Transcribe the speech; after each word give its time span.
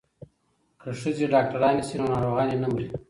که 0.81 0.89
ښځې 1.01 1.25
ډاکټرانې 1.33 1.83
شي 1.87 1.95
نو 1.99 2.05
ناروغانې 2.13 2.55
نه 2.63 2.67
مري. 2.71 2.87